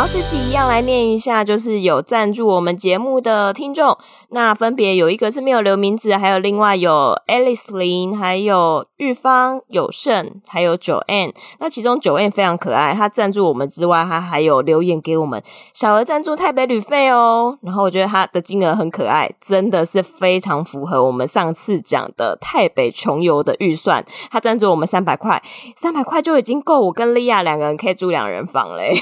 [0.00, 3.98] 好，这期一样来念一下，就是有赞助我们节目的听众。
[4.30, 11.34] 那分别有一个是没有留名字，还有另外有 Alice 林，还有玉芳、有胜，还有九 N。
[11.58, 15.42] 那其中九 N 非常可爱，他赞助我们之外，他还有留言给我们
[15.74, 17.58] 小额赞助台北旅费哦。
[17.60, 24.02] 然后我觉得他的金额很可爱，真的是非常符合我们上次讲的台北穷游的预算。
[24.30, 25.42] 他赞助我们三百块，
[25.76, 28.94] 三百块就已经够我跟莉亚两个人可以住两人房嘞。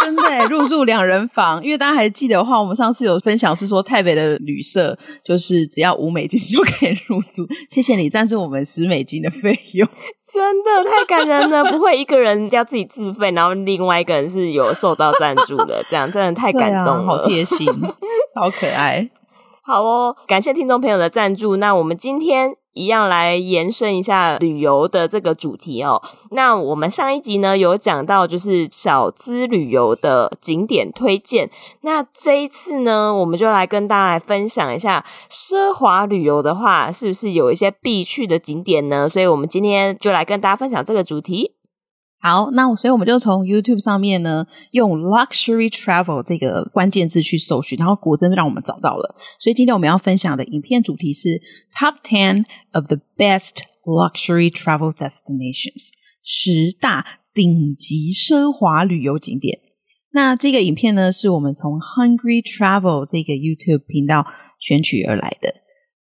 [0.00, 7.46] 真的入住两人房，因为大家还记得的话，我们上次有分享是说台北的旅社就是只要五美金就可以入住。
[7.70, 9.88] 谢谢你赞助我们十美金的费用，
[10.32, 11.64] 真的太感人了！
[11.70, 17.66] 不会一个人要自己自费，然后另外一个人是有受到赞助的，这样真的太感动了，好贴心，
[18.34, 19.08] 超可爱。
[19.62, 21.56] 好哦，感谢听众朋友的赞助。
[21.56, 22.59] 那我们今天。
[22.72, 26.02] 一样来延伸一下旅游的这个主题哦。
[26.30, 31.50] 那我们上一集呢有讲到就是小资旅游的景点推荐。
[31.82, 39.08] 那这一次呢，我们就来跟大家来分享一下奢华旅游的话，是不是有一些必去的景点呢？
[39.08, 41.54] 所以我们今天就来跟大家分享这个主题。
[42.22, 49.16] 好，那所以我们就从 YouTube 上面呢，用 luxury travel 这个关键字去搜寻，然后果真让我们找到了。
[49.38, 51.40] 所以今天我们要分享的影片主题是
[51.72, 55.88] Top Ten of the Best Luxury Travel Destinations，
[56.22, 59.58] 十大顶级奢华旅游景点。
[60.12, 64.26] 那这个影片呢，是我们从 Hungry Travel 这个 YouTube 频道
[64.58, 65.54] 选取而来的。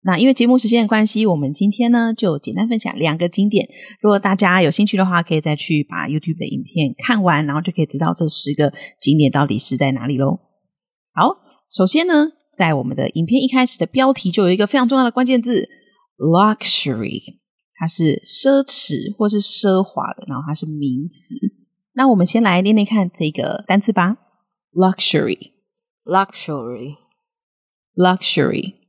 [0.06, 3.66] 那因为节目时间的关系，我们今天呢就简单分享两个景点。
[4.02, 8.70] 如果大家有兴趣的话，可以再去把 YouTube 的影片看完，然后就可以知道这十个
[9.00, 10.40] 景点到底是在哪里喽。
[11.14, 11.38] 好，
[11.70, 15.66] 首先呢，在我们的影片一开始的标题就有一个非常重要的关键字
[16.18, 17.38] “luxury”，
[17.74, 21.34] 它是奢侈或是奢华的，然后它是名词。
[21.94, 24.18] 那我们先来练练看这个单词吧
[24.74, 26.96] ：luxury，luxury，luxury。
[27.96, 28.83] Luxury。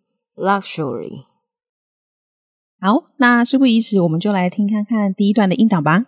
[2.80, 6.06] 好，那事不宜迟，我们就来听看看第一段的音档吧。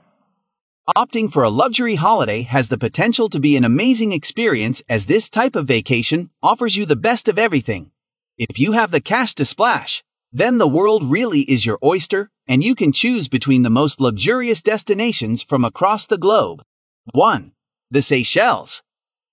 [0.96, 5.28] Opting for a luxury holiday has the potential to be an amazing experience as this
[5.28, 7.90] type of vacation offers you the best of everything.
[8.36, 10.02] If you have the cash to splash,
[10.32, 14.60] then the world really is your oyster, and you can choose between the most luxurious
[14.62, 16.62] destinations from across the globe.
[17.12, 17.52] 1.
[17.90, 18.82] The Seychelles.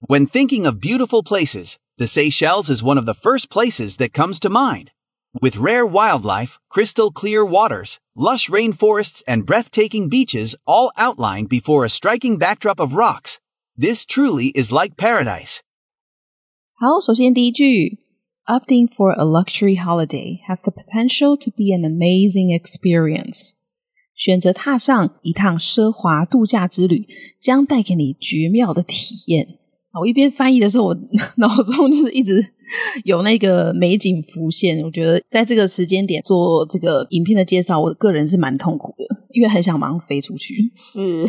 [0.02, 4.40] When thinking of beautiful places, The Seychelles is one of the first places that comes
[4.40, 4.92] to mind.
[5.42, 11.90] With rare wildlife, crystal clear waters, lush rainforests, and breathtaking beaches all outlined before a
[11.90, 13.40] striking backdrop of rocks,
[13.78, 15.60] this truly is like paradise.
[16.74, 18.00] 好，首先第一句，
[18.46, 23.52] Opting for a luxury holiday has the potential to be an amazing experience。
[24.16, 27.08] 选择踏上一趟奢华度假之旅，
[27.40, 29.60] 将带给你绝妙的体验。
[30.01, 30.97] 我一边翻译的时候，我
[31.39, 32.45] 脑中就是一直
[33.05, 34.81] 有那个美景浮现。
[34.83, 40.73] 我觉得在这个时间点做这个影片的介绍，我个人是蛮痛苦的，因为很想马上飞出去。
[40.75, 41.25] 是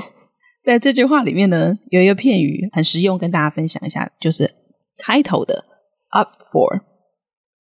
[0.64, 4.50] 在这句话里面呢，有一个片语很实用，跟大家分享一下，就是
[4.98, 5.64] 开头的
[6.12, 6.82] “opt for”，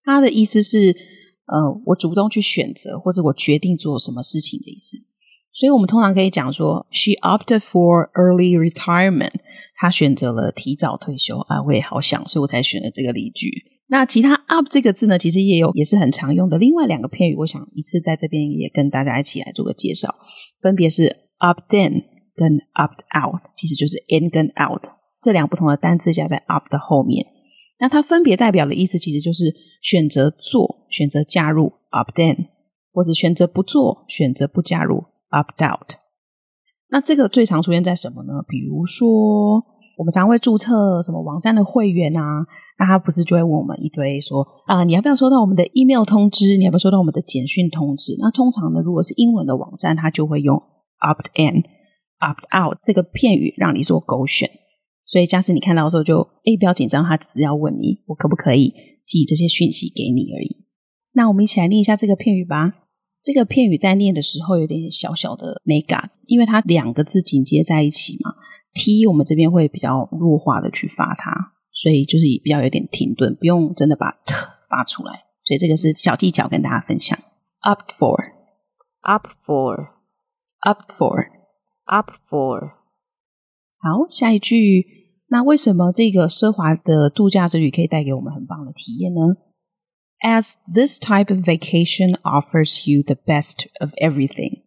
[0.03, 0.95] 它的意思是
[1.45, 4.97] 呃，我主动去选择，或者我决定做什么事情的意思。
[5.53, 9.33] 所以我们通常可以讲说，She opted for early retirement。
[9.75, 13.49] 他选择了提早退休啊，我也好想，所以我才选了这个例句。
[13.87, 16.57] 那其他 “up” 这个字呢，其实也有，也是很常用的。
[16.57, 20.15] 另外两个片语，我想一次在这边也跟大家一起来做个介绍，
[20.59, 21.03] 分别是
[21.39, 22.03] “opt in”
[22.35, 24.81] 跟 “opt out”，其实就是 “in” 跟 “out”
[25.21, 27.27] 这两不同的单词加在 “up” 的后面。
[27.79, 29.53] 那它分别代表的意思，其实就是
[29.83, 32.47] 选择做、选择加入 “opt in”，
[32.91, 35.95] 或者选择不做、选择不加入 “opt out”。
[36.95, 38.41] 那这个最常出现在什么呢？
[38.47, 39.05] 比如说，
[39.97, 42.21] 我们常会注册什么网站的会员啊，
[42.79, 46.55] 那他不是就会问我们一堆说啊、你要不要收到我们的 email 通知？
[46.55, 48.15] 你要不要收到我们的简讯通知？
[48.19, 50.55] 那通常呢，如果是英文的网站，它就会用
[51.01, 51.63] opt in、
[52.21, 54.49] opt out 这个片语让你做勾选。
[55.05, 58.73] 所以，假使你看到的时候就，就诶不要紧张，他只是要问你，我可不可以
[59.05, 60.63] 寄这些讯息给你而已。
[61.11, 62.84] 那我们一起来念一下这个片语吧。
[63.25, 68.35] 这个片语在念的时候有点小小的美感，因为它两个字紧接在一起嘛。
[68.75, 74.35] T 我们这边会比较弱化的去发它，所以就是比较有点停顿，不用真的把 T
[74.69, 75.23] 发出来。
[75.43, 77.17] 所以这个是小技巧跟大家分享。
[77.61, 82.73] Up for，up for，up for，up for。
[83.79, 84.85] 好，下一句。
[85.29, 89.21] 那为什么这个奢华的度假之旅可以带给我们很棒的体验呢
[90.21, 94.63] ？As this type of vacation offers you the best of everything，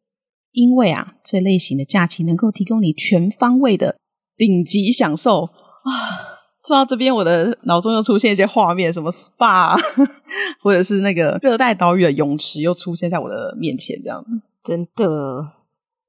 [0.52, 3.96] 因为啊，这类型的假期能够提供你全方位的
[4.36, 6.36] 顶级享受啊！
[6.66, 9.74] 说到这边，我的脑中又出现一些画面，什么 SPA，
[10.60, 15.54] 或者是那个热带岛屿的泳池，又出现在我的面前，这样子，真的。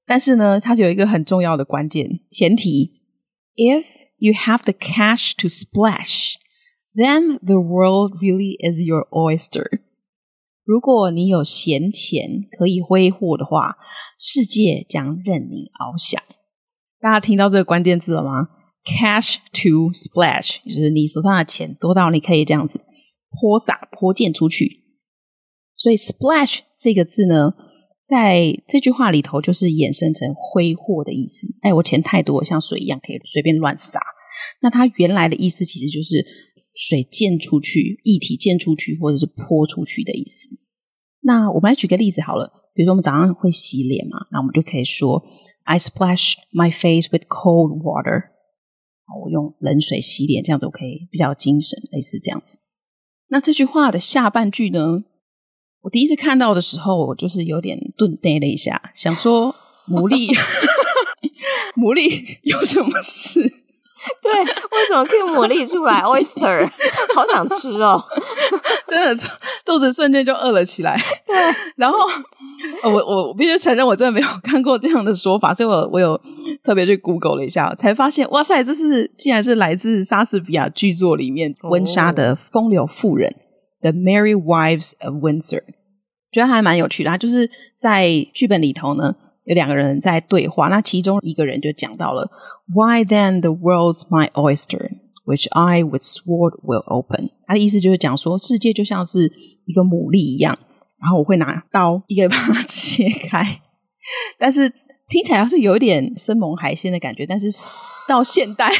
[0.05, 2.99] 但是呢，它有一个很重要的关键前提。
[3.55, 3.85] If
[4.17, 6.35] you have the cash to splash,
[6.99, 9.79] then the world really is your oyster.
[10.65, 13.77] 如果你有闲钱可以挥霍的话，
[14.19, 16.21] 世界将任你翱翔。
[16.99, 18.49] 大家听到这个关键字了吗
[18.83, 22.81] ？Cash to splash，就是你手上的钱多到你可以这样子
[23.31, 24.83] 泼洒、泼溅出去。
[25.75, 27.53] 所以 splash 这个字呢？
[28.05, 31.47] 在这句话里头，就是衍生成挥霍的意思。
[31.61, 34.01] 哎，我钱太多，像水一样可以随便乱洒。
[34.61, 36.25] 那它原来的意思其实就是
[36.79, 40.47] 水溅出去、液体溅出去，或者是泼出去的意思。
[41.23, 45.21] 那我们来举个例子好了，比如说我们早上会洗脸嘛，那我们就可以说
[45.65, 48.29] I splash my face with cold water。
[49.21, 52.59] 我用冷水洗脸，这样子我可以比较精神，类似这样子。
[53.27, 55.03] 那这句话的下半句呢？
[55.81, 59.53] 我第一次看到的时候，我就是有点顿呆了一下，想说
[59.85, 60.33] 牡蛎，
[61.75, 63.41] 牡蛎 有什么事？
[64.23, 66.69] 对，为什么可以牡蛎出来？Oyster，
[67.13, 68.01] 好想吃哦！
[68.87, 69.23] 真的，
[69.65, 70.97] 肚子瞬间就饿了起来。
[71.25, 71.35] 对，
[71.75, 71.97] 然后
[72.83, 76.19] 我我我必须承认，我真的没有看过这样的说法，所以我我有
[76.63, 83.35] 特别去 Google 了一下，才发现，哇塞，这是竟然是来自莎士比亚剧作里面温莎的风流妇人。
[83.81, 85.63] The Merry Wives of Windsor，
[86.33, 87.09] 觉得还蛮有趣的。
[87.09, 90.67] 它就是在剧本里头呢，有两个人在对话。
[90.67, 92.29] 那其中一个人就讲到了
[92.73, 94.91] ，Why then the world's my oyster,
[95.25, 97.31] which I with sword will open。
[97.47, 99.31] 他的意思就是讲说，世界就像是
[99.65, 100.57] 一个牡蛎一样，
[101.01, 103.61] 然后我会拿刀一个 把它切开，
[104.37, 104.71] 但是。
[105.11, 107.47] 听起来是有一点生猛海鲜的感觉，但是
[108.07, 108.71] 到现代，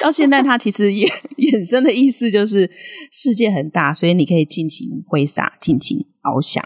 [0.00, 2.70] 到现代它其实也衍生的意思就是
[3.10, 6.64] 世界很大，所以你可以尽情挥洒，尽情翱翔，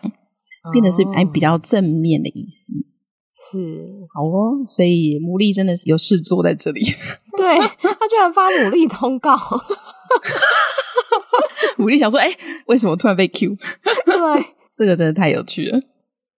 [0.74, 2.74] 变得是还比较正面的意思。
[3.50, 6.80] 是好哦，所以牡蛎真的是有事做在这里。
[7.36, 9.34] 对，他居然发牡蛎通告，
[11.76, 13.56] 牡蛎想说：“哎、欸，为什么突然被 Q？”
[14.06, 14.46] 对，
[14.76, 15.80] 这个真的太有趣了。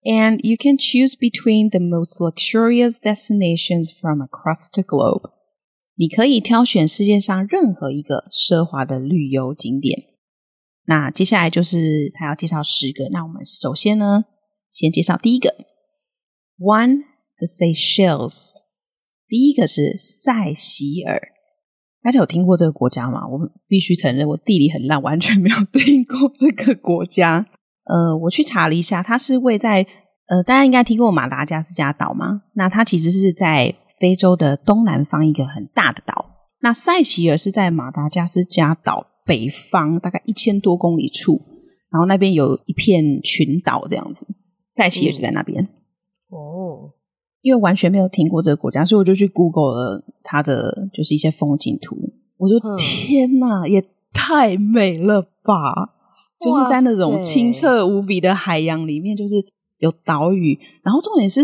[0.04, 5.32] And you can choose between the most luxurious destinations from across the globe。
[5.96, 10.08] 你可以挑选世界上任何一个奢华的旅游景点。
[10.88, 13.08] 那接下来就是他要介绍十个。
[13.14, 14.26] 那我们首先呢，
[14.70, 15.56] 先介绍第一个。
[16.63, 17.03] One,
[17.39, 18.61] the Seychelles。
[19.27, 21.21] 第一个是塞西尔。
[22.03, 23.27] 大家有听过这个国家吗？
[23.27, 27.47] 我必须承认，我地理很烂，完全没有听过这个国家。
[27.85, 29.85] 呃，我去查了一下，它是位在
[30.29, 32.43] 呃，大家应该听过马达加斯加岛吗？
[32.55, 36.27] 那它其实是在非洲的东南方一个很大的岛。
[36.61, 41.41] 那塞西尔是在马达加斯加岛北方大概一千多公里处，
[41.91, 44.27] 然后那边有一片群岛这样子，
[44.73, 45.69] 塞西尔就在那边。
[46.37, 46.93] 哦。
[47.43, 51.97] 因为完全没有听过这个国家，所以我就去 Google 了它的就是一些风景图。
[52.39, 55.91] 我说、嗯、天哪，也太美了吧！
[56.39, 59.35] 就是在那种清澈无比的海洋里面，就是
[59.79, 61.41] 有岛屿，然后重点是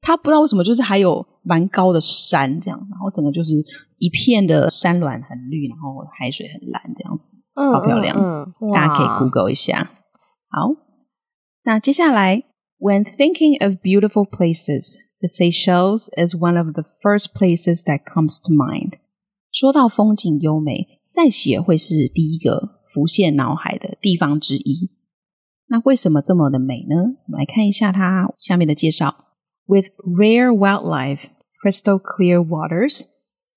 [0.00, 3.54] 它不知道为什么，就是还有蛮高的山这样，然后整个就是
[3.98, 8.16] 一片的山峦很绿，然后海水很蓝这样子，超漂亮。
[8.16, 9.90] 嗯嗯、大家可以 Google 一下。
[10.48, 10.74] 好，
[11.64, 12.44] 那接下来
[12.79, 18.51] ，When thinking of beautiful places。The Seychelles is one of the first places that comes to
[18.51, 18.99] mind。
[19.49, 24.91] 说到风景优美，塞西尔会是第一个浮现脑海的地方之一。
[25.67, 26.95] 那为什么这么的美呢？
[27.27, 29.25] 我们来看一下它下面的介绍：
[29.67, 31.27] With rare wildlife,
[31.63, 33.05] crystal clear waters,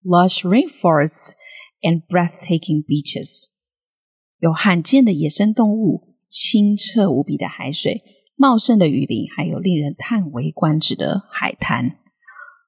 [0.05, 1.33] lush rainforests,
[1.83, 3.47] and breathtaking beaches。
[4.39, 8.05] 有罕见的野生动物、清澈无比的海水、
[8.36, 11.98] 茂盛的雨林，还有令人叹为观止的海滩。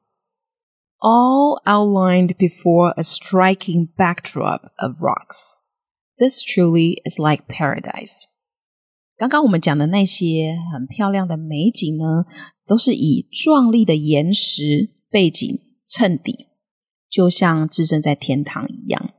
[1.01, 5.59] all outlined before a striking backdrop of rocks.
[6.17, 8.23] This truly is like paradise.
[9.17, 12.25] 刚刚我们讲的那些很漂亮的美景呢，
[12.65, 16.47] 都是以壮丽的岩石背景衬底，
[17.09, 19.11] 就像置身在天堂一样。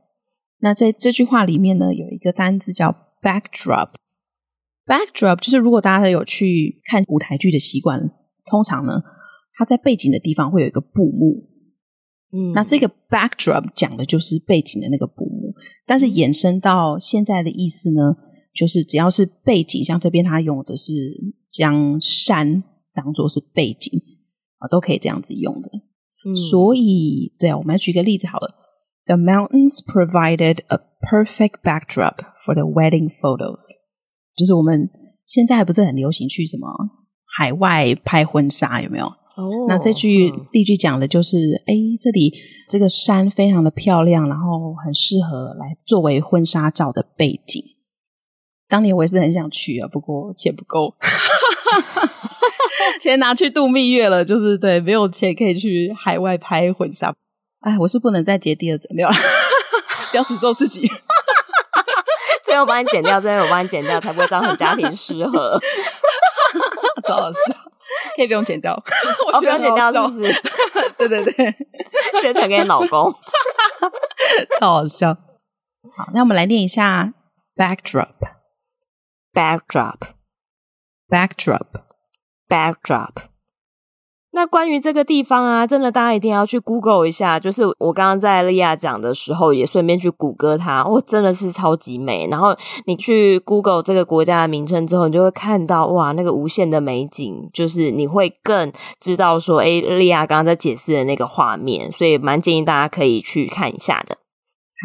[0.59, 3.91] 那在这句话里面呢，有一个单字叫 backdrop。
[4.85, 8.11] backdrop 就是如果大家有去看舞台剧的习惯，
[8.45, 9.01] 通常呢，
[9.53, 11.48] 它在背景的地方会有一个布幕。
[12.31, 15.53] 嗯，那这个 backdrop 讲的就是背景的那个布幕，
[15.85, 18.15] 但是延伸到现在的意思呢，
[18.53, 20.93] 就是只要是背景，像这边他用的是
[21.51, 23.99] 将山当做是背景
[24.59, 25.71] 啊，都可以这样子用的。
[26.25, 28.55] 嗯，所以，对啊，我们来举个例子好了。
[29.05, 30.77] The mountains provided a
[31.09, 33.63] perfect backdrop for the wedding photos。
[34.35, 34.87] 就是我们
[35.25, 36.67] 现在还不是很流行去什么
[37.37, 39.11] 海外拍婚纱，有没有？
[39.39, 42.33] 哦，那这句例句讲的就是，哎，这里
[42.67, 47.63] 这个山非常的漂亮，然后很适合来作为婚纱照的背景。
[48.67, 50.93] 当年我也是很想去啊，不过钱不够，
[52.99, 57.15] 钱拿去度蜜月了，就是对，没有钱可以去海外拍婚纱。
[57.61, 59.09] 哎，我是不能再结第二次，没有，
[60.11, 60.85] 不要诅咒自己。
[62.45, 65.59] 最后我帮你剪掉，最后我帮你剪掉，才不会造成家庭失和。
[67.07, 67.39] 超好笑，
[68.19, 68.73] 可以不用剪掉，
[69.31, 70.41] 我哦，不用剪掉，是不是？
[70.99, 71.51] 对对对，
[72.19, 73.09] 直接传给你老公，
[74.59, 75.13] 超好笑。
[75.95, 77.13] 好，那我们来念一下
[77.55, 78.09] backdrop。
[84.31, 87.39] 那关于这个地方啊，真的大家一定要去 Google 一下。
[87.39, 92.27] 就是我刚刚在利亚讲的时候，也顺便去谷歌它，哇，真的是超级美。
[92.29, 92.55] 然后
[92.85, 98.71] 你去 Google 这个国家的名称之后，你就会看到哇，那个无限的美景，就是你会更
[99.01, 104.17] 知道说，哎，利亚刚刚在解释的那个画面，所以蛮建议大家可以去看一下的。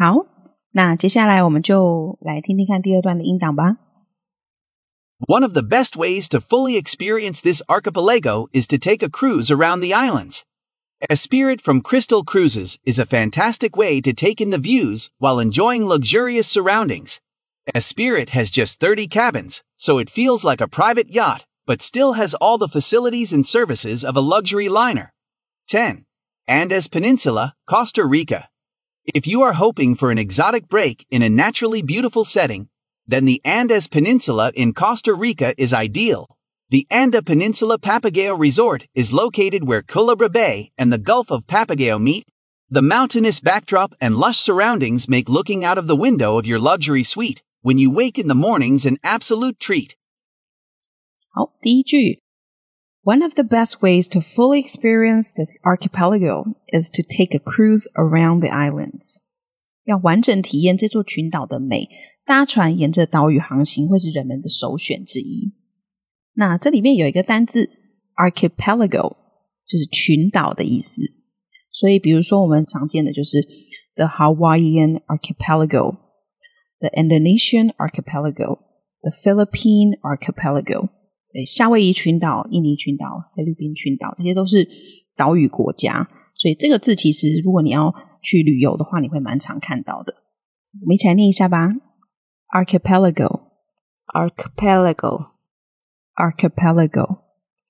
[0.01, 0.25] 好，
[0.73, 3.77] 那接下来我们就来听听看第二段的音档吧。
[5.19, 9.79] One of the best ways to fully experience this archipelago is to take a cruise around
[9.79, 10.43] the islands.
[11.09, 15.39] A Spirit from Crystal Cruises is a fantastic way to take in the views while
[15.39, 17.21] enjoying luxurious surroundings.
[17.73, 22.13] A Spirit has just 30 cabins, so it feels like a private yacht, but still
[22.13, 25.13] has all the facilities and services of a luxury liner.
[25.69, 26.03] 10.
[26.45, 28.49] Andes Peninsula, Costa Rica.
[29.05, 32.67] If you are hoping for an exotic break in a naturally beautiful setting,
[33.06, 36.36] then the Andes Peninsula in Costa Rica is ideal.
[36.70, 42.00] The Anda Peninsula Papagayo Resort is located where Culebra Bay and the Gulf of Papagayo
[42.00, 42.24] meet.
[42.68, 47.02] The mountainous backdrop and lush surroundings make looking out of the window of your luxury
[47.02, 49.96] suite when you wake in the mornings an absolute treat.
[51.32, 52.20] 好，第一句，
[53.02, 58.40] One of the best ways to fully experience this archipelago is to take a cruise around
[58.40, 59.22] the islands.
[59.84, 61.88] 要完整体验这座群岛的美。
[62.25, 65.53] 搭船沿着岛屿航行会是人们的首选之一。
[66.33, 67.69] 那这里面有一个单字
[68.15, 69.15] archipelago，
[69.65, 71.01] 就是群岛的意思。
[71.71, 73.41] 所以，比如说我们常见的就是
[73.95, 80.89] the Hawaiian archipelago，the Indonesian archipelago，the Philippine archipelago。
[81.31, 84.67] 对，夏威夷群岛、印尼群岛、菲律宾群岛，这些都是
[85.15, 86.09] 岛屿国家。
[86.33, 90.13] 所以这个字其实，如果你要去旅游的话，你会蛮常看到的。
[90.81, 91.75] 我们一起来念一下吧。
[92.54, 93.52] Archipelago,
[94.06, 95.30] archipelago,
[96.14, 97.18] archipelago,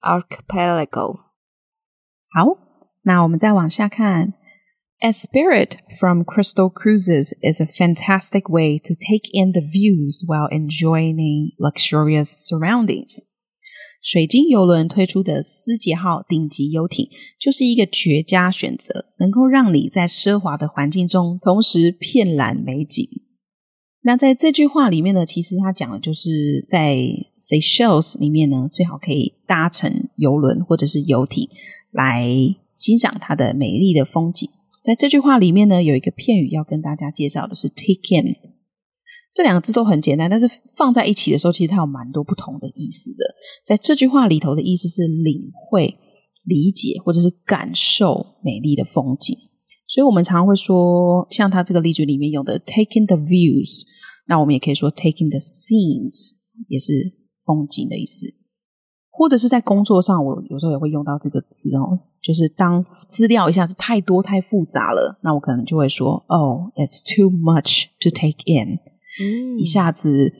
[0.00, 1.18] archipelago。
[2.32, 2.46] 好，
[3.02, 4.34] 那我们再往下看。
[5.00, 12.26] Esprit from Crystal Cruises is a fantastic way to take in the views while enjoying luxurious
[12.26, 13.24] surroundings。
[14.02, 17.08] 水晶邮轮推出的思杰号顶级游艇
[17.38, 23.06] 就是一个绝佳选择，能够让你在奢华的环境中同时遍览美景。
[24.07, 26.95] 那在这句话里面呢，其实他讲的就是在
[27.39, 31.49] Seychelles 里面呢，最好可以搭乘游轮或者是游艇
[31.91, 32.29] 来
[32.75, 34.47] 欣赏它的美丽的风景。
[34.83, 38.35] 在这句话里面呢，有一个片语要跟大家介绍的是 take in。
[39.33, 40.47] 这两个字都很简单，但是
[40.77, 43.25] 放在一起的时候，其实它有蛮多不同的意思的。
[43.65, 45.97] 在这句话里头的意思是领会、
[46.43, 49.35] 理解或者是感受美丽的风景。
[49.95, 53.83] 所以我们常常会说，像他这个例句里面用的 “taking the views”，
[54.27, 56.31] 那我们也可以说 “taking the scenes”，
[56.67, 56.91] 也是
[57.45, 58.27] 风景的意思。
[59.09, 68.79] 或者是在工作上，我有时候也会用到这个字哦，就是当资料一下子太多太复杂了，那我可能就会说：“Oh, it's too much to take in。”
[69.23, 70.33] 嗯，一下子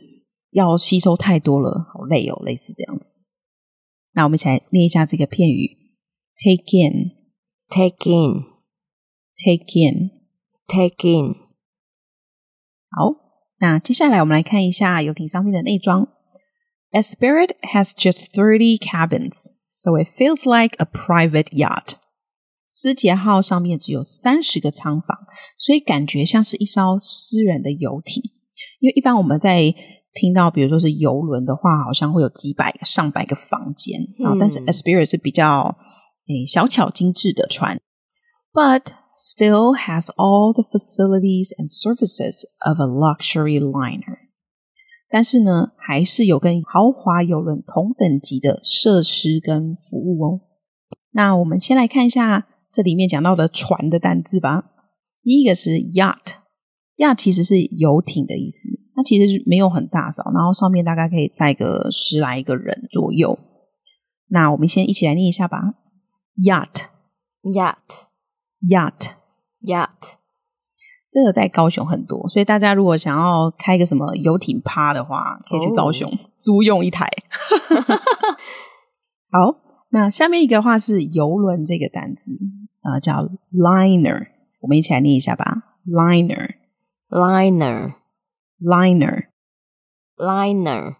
[0.51, 3.09] 要吸收太多了，好累哦，类似这样子。
[4.15, 5.77] 那我们一起来念一下这个片语
[6.35, 8.54] ：take in，take in，take in，take in。
[12.89, 13.15] 好，
[13.59, 16.07] 那接下来我们来看一下游艇上面的内装。
[16.91, 21.95] Esprit has just thirty cabins, so it feels like a private yacht.
[22.67, 25.17] 思杰号上面只有三十个舱房，
[25.57, 28.23] 所以感觉像是一艘私人的游艇。
[28.79, 29.73] 因为一般我们在
[30.13, 35.77] 听到，比如说是游轮的话，好像会有几百、上百个房间，然后但是 Esprit 是比较
[36.27, 37.79] 诶小巧精致的船
[38.53, 38.83] ，but
[39.17, 44.19] still has all the facilities and services of a luxury liner。
[45.09, 50.41] 但是呢，还是有跟豪华游轮同等级的设施跟服务哦。
[51.11, 54.71] 那我们先来看一下这里面讲到的船的单字吧。
[55.23, 56.43] 第一个是 yacht。
[56.97, 63.37] yacht 其实是游艇的意思，它其实没有很大小，然后上面大概可以载个十来个人左右。
[64.29, 65.75] 那我们先一起来念一下吧
[66.37, 68.05] ，yacht，yacht
[68.69, 70.13] ，yacht，yacht，yacht，yacht。
[71.11, 77.09] 这个在高雄很多，所以大家如果想要开个什么游艇趴的话，可以去高雄租用一台。
[79.31, 79.55] 好，
[79.91, 82.37] 那下面一个话是游轮这个单字
[82.81, 84.27] 啊，呃，叫 liner，
[84.61, 86.55] 我们一起来念一下吧，liner。
[87.07, 87.93] Liner,
[88.59, 89.27] liner,
[90.17, 90.95] liner。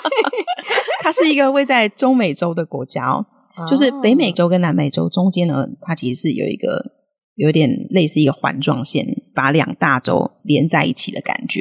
[1.01, 3.25] 它是一个位在中美洲的国家哦，
[3.69, 6.93] 就是北美洲跟南美洲中间呢，它其实是有一个
[7.37, 11.61] 有点类似一个环状线，把两大洲连在一起的感觉。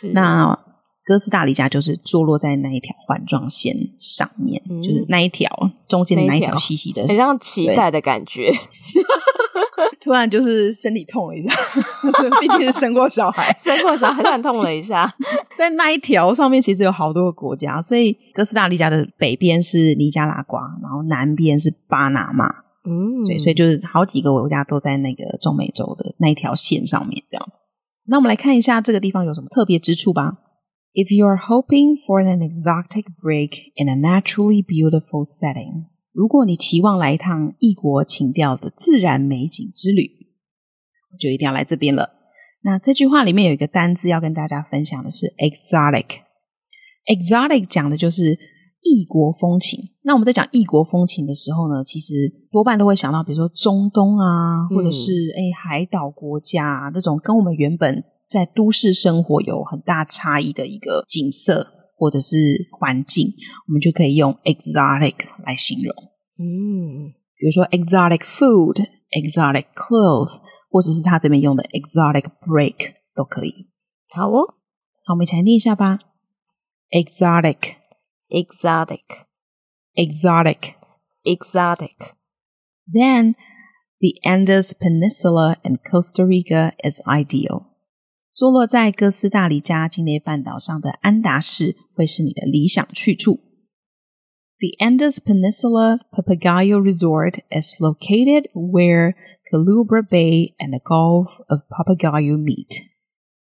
[0.00, 0.08] 是。
[0.12, 0.58] 那
[1.04, 5.48] 哥斯达黎加就是坐落在那一条环状线上面，嗯、就是那一条
[5.88, 8.52] 中间的那一条细细的，很像脐带的感觉。
[10.00, 11.50] 突然就是身体痛了一下，
[12.40, 15.12] 毕竟是生过小孩，生过小孩，痛了一下。
[15.58, 22.46] 在那一条上面，其实有好多个国家，所以哥斯达黎加的北边是尼加拉瓜，然后南边是巴拿马，
[22.84, 27.58] 嗯，对，所以就是好几个国家都在那个中美洲的那一条线上面，这样子。
[28.06, 30.38] 那我们来看一下这个地方有什么特别之处吧。
[30.92, 35.86] If you are hoping for an exotic break in a naturally beautiful setting.
[36.12, 40.10] 如果你期望来一趟异国情调的自然美景之旅，
[41.20, 42.10] 就一定要来这边了。
[42.62, 46.06] 那这句话里面有一个单字要跟大家分享的是 exotic。
[47.06, 48.36] exotic 讲的就是
[48.82, 49.78] 异国风情。
[50.02, 52.14] 那我们在讲异国风情的时候呢，其实
[52.50, 62.36] 多半都会想到，比如说中东啊，或者是诶、欸、海岛国家啊，这种跟我们原本在都市生活有很大差异的一个景色或者是
[62.78, 63.34] 环境，
[63.66, 65.92] 我们就可以用 exotic 来形容。
[66.38, 70.38] 嗯，比如说 exotic food、exotic clothes，
[70.70, 73.66] 或者是他这边用的 exotic break 都可以。
[74.10, 74.54] 好哦，
[75.04, 75.98] 好，我们一起来念一下吧。
[76.90, 77.80] exotic。
[78.32, 79.26] exotic,
[79.96, 80.76] exotic,
[81.24, 82.14] exotic.
[82.86, 83.34] Then
[83.98, 87.69] the Andes Peninsula and Costa Rica is ideal.
[88.34, 93.40] 坐落在哥斯大黎加境内半岛上的安达市会是你的理想去处。
[94.58, 99.14] The Andes Peninsula Papagayo Resort is located where
[99.50, 102.84] Calubra Bay and the Gulf of Papagayo meet.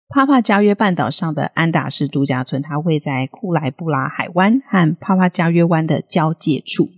[0.09, 6.89] 帕帕加约半岛上的安达市度假村，它位在库莱布拉海湾和帕帕加约湾的交界处。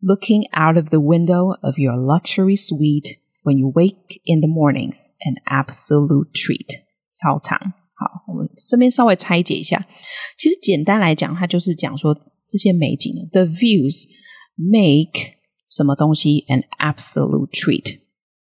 [0.00, 3.18] looking out of the window of your luxury suite。
[3.42, 6.80] When you wake in the mornings, an absolute treat。
[7.14, 7.58] 超长，
[7.94, 9.86] 好，我们这边稍微拆解一下。
[10.38, 12.14] 其实简单来讲，它就是讲说
[12.48, 14.04] 这些美景呢，the views
[14.56, 15.36] make
[15.68, 17.98] 什么东西 an absolute treat。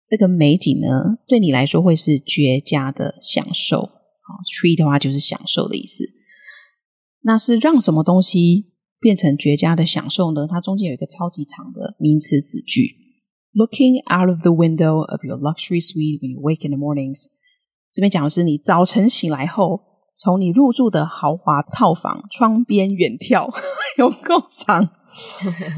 [0.08, 3.97] 这个美景呢，对你来说会是绝佳的享受。
[4.28, 6.04] 好，treat 的话就是享受的意思。
[7.22, 10.46] 那是让什么东西变成绝佳的享受呢？
[10.46, 12.98] 它中间有一个超级长的名词子句。
[13.54, 17.26] Looking out of the window of your luxury suite when you wake in the mornings，
[17.94, 19.82] 这边讲的是你早晨醒来后，
[20.16, 23.52] 从你入住的豪华套房窗边远眺，
[23.98, 24.90] 有够长。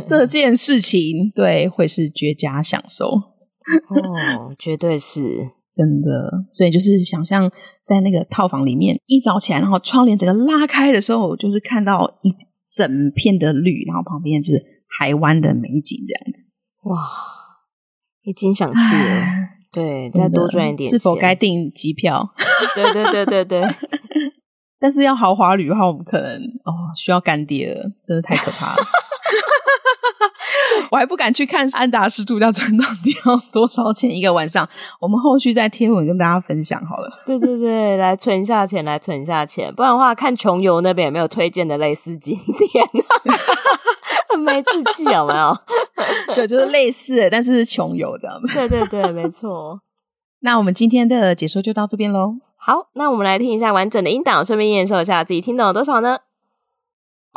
[0.05, 6.45] 这件事情对会是绝佳享受哦，绝对是真的。
[6.53, 7.49] 所以就是想象
[7.85, 12.33] 在那个套房里面，一早起来，然后窗帘整个拉开的时候，就是看到一
[12.67, 14.63] 整片的绿，然后旁边就是
[14.99, 16.45] 海湾的美景，这样子。
[16.83, 16.97] 哇！
[18.23, 19.23] 已经想去了，
[19.71, 20.99] 对，再多赚一点钱。
[20.99, 22.33] 是否该订机票？
[22.75, 23.61] 对对对对对。
[24.79, 28.77] 但是要豪华旅的话，我们可能哦需要干爹了，真的太可怕了。
[30.91, 34.67] 我还不敢去看安达仕度假村到底要多少钱一个晚上。
[34.99, 37.09] 我们后续再贴文跟大家分享好了。
[37.27, 42.85] 对对对，来存下钱，来存下钱，不然的话，看穷游那边有没有推荐的类似景点
[44.29, 45.57] 很 没志气有没有？
[46.35, 48.53] 就就是类似，但是穷游这样子。
[48.53, 49.79] 对对对，没错。
[50.41, 52.35] 那我们今天的解说就到这边喽。
[52.57, 56.17] 好，那我们来听一下完整的音档，顺便验收一下自己听懂了多少呢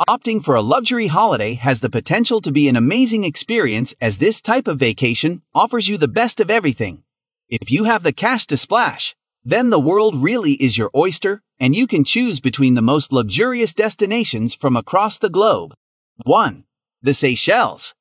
[0.09, 4.41] ？Opting for a luxury holiday has the potential to be an amazing experience as this
[4.41, 7.03] type of vacation offers you the best of everything.
[7.47, 11.75] If you have the cash to splash, then the world really is your oyster, and
[11.75, 15.73] you can choose between the most luxurious destinations from across the globe.
[16.23, 16.63] 1.
[17.01, 17.93] The Seychelles.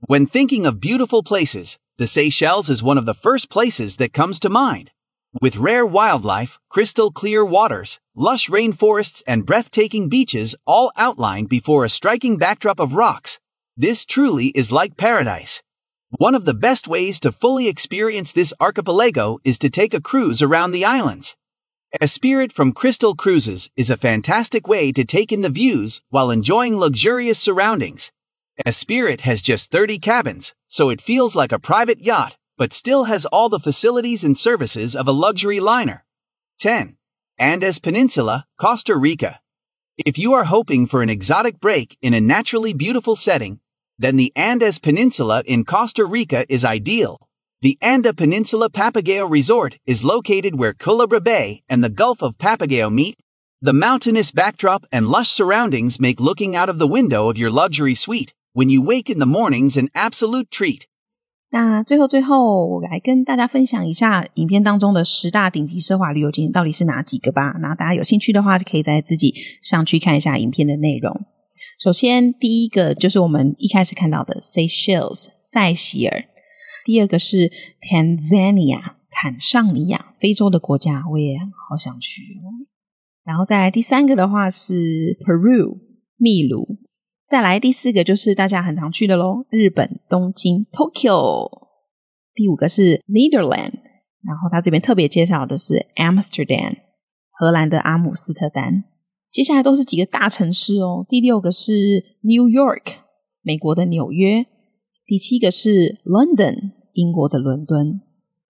[0.00, 4.38] When thinking of beautiful places, the Seychelles is one of the first places that comes
[4.40, 4.92] to mind.
[5.42, 11.90] With rare wildlife, crystal clear waters, lush rainforests, and breathtaking beaches all outlined before a
[11.90, 13.38] striking backdrop of rocks,
[13.76, 15.62] this truly is like paradise.
[16.16, 20.40] One of the best ways to fully experience this archipelago is to take a cruise
[20.40, 21.36] around the islands.
[22.00, 26.30] A Spirit from Crystal Cruises is a fantastic way to take in the views while
[26.30, 28.10] enjoying luxurious surroundings.
[28.64, 33.04] A Spirit has just 30 cabins, so it feels like a private yacht but still
[33.04, 36.04] has all the facilities and services of a luxury liner.
[36.58, 36.96] 10.
[37.38, 39.40] Andes Peninsula, Costa Rica.
[39.96, 43.60] If you are hoping for an exotic break in a naturally beautiful setting,
[43.98, 47.28] then the Andes Peninsula in Costa Rica is ideal.
[47.62, 52.92] The Anda Peninsula Papagayo Resort is located where Culebra Bay and the Gulf of Papagayo
[52.92, 53.16] meet.
[53.60, 57.94] The mountainous backdrop and lush surroundings make looking out of the window of your luxury
[57.94, 60.86] suite when you wake in the mornings an absolute treat.
[61.50, 67.56] 那最后最后，我来跟大家分享一下影片当中的十大顶级奢华旅游景点到底是哪几个吧。
[67.62, 71.24] 那大家有兴趣的话，就可以在自己上去看一下影片的内容。
[71.80, 76.24] 首先，第一个就是我们一开始看到的 Seychelles 塞西尔。
[76.84, 78.80] 第二个是 Tanzania
[79.10, 82.22] 坦尚尼亚，非洲的国家，我也好想去。
[83.24, 85.78] 然后再来第三个的话是 Peru
[86.16, 86.78] 秘鲁，
[87.28, 91.68] 再来第四个就是大家很常去的喽，日本东京 Tokyo。
[92.34, 93.74] 第五个是 Netherlands，
[94.24, 96.78] 然后他这边特别介绍的是 Amsterdam
[97.32, 98.84] 荷兰的阿姆斯特丹。
[99.30, 101.04] 接下来都是几个大城市哦。
[101.06, 101.72] 第六个是
[102.22, 102.94] New York
[103.42, 104.46] 美国的纽约，
[105.04, 106.78] 第七个是 London。
[106.94, 108.00] 英国的伦敦，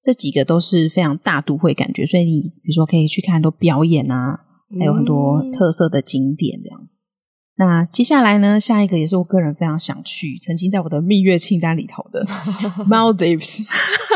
[0.03, 4.41] 这几个都是非常大都会感觉，所以你比如说可以去看很多表演啊，
[4.79, 6.97] 还有很多特色的景点这样子。
[7.59, 12.25] 嗯、那接下来呢，下一个也是我个人非常想去，曾经在我的蜜月清单里头的
[12.89, 13.67] Maldives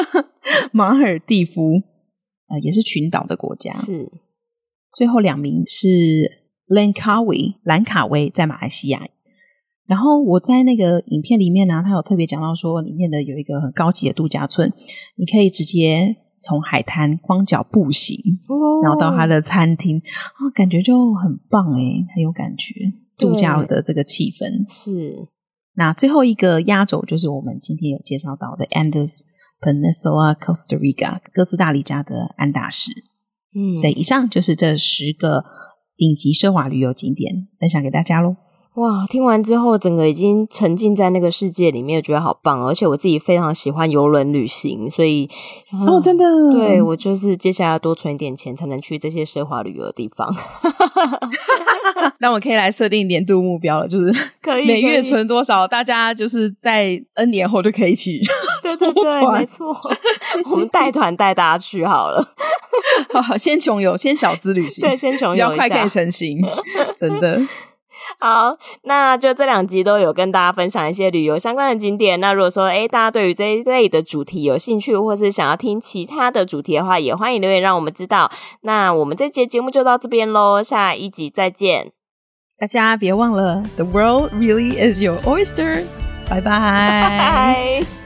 [0.73, 1.83] 马尔蒂夫，
[2.49, 3.73] 呃，也是群岛的国家。
[3.73, 4.11] 是，
[4.95, 5.89] 最后两名是
[6.69, 9.07] Langkawi 兰卡威，在马来西亚。
[9.87, 14.73] 然后我在那个影片里面呢、啊，他有特别讲到说，里面的有一个很高级的度假村，
[15.17, 18.17] 你可以直接从海滩光脚步行，
[18.49, 22.75] 哦、然后到他的餐厅，啊，感觉就很棒诶，很有感觉，
[23.19, 25.29] 度假的这个气氛是。
[25.75, 29.21] 那最后一个压轴就是我们今天有介绍到的 Andes
[29.61, 32.91] Peninsula Costa Rica 哥斯达黎加的安达市。
[33.55, 35.45] 嗯，所以以上就是这十个
[35.97, 38.37] 顶级奢华旅游景点分享给大家喽。
[38.75, 39.07] 哇！
[39.07, 42.67] 听完之后，整个已经沉浸在那个世界里面，觉得好棒。
[42.67, 45.29] 而且我自己非常喜欢游轮旅行，所以
[45.87, 50.35] 哦，真的，对，我就是接下来要多存一点钱，才能去这些奢华旅游的地方。
[52.19, 58.21] 那我可以来设定年度目标了，就是可以每月存多少，大家就是在 N 年后就可以一起
[58.63, 59.77] 对对对，没错，
[60.51, 62.27] 我们带团带大家去好了。
[63.13, 66.41] 好，好，先穷游，先小资旅行，对，先穷游，比较快可以成型，
[66.97, 67.39] 真的。
[68.19, 72.19] 好，那就这两集都有跟大家分享一些旅游相关的景点。
[72.21, 78.31] 那如果说，诶，大家对于这一类的主题有兴趣，或是想要听其他的主题的话，也欢迎留言让我们知道。
[78.63, 81.93] 那我们这节节目就到这边喽，下一集再见。
[82.59, 85.85] 大家别忘了，The world really is your oyster。
[86.29, 87.83] 拜拜。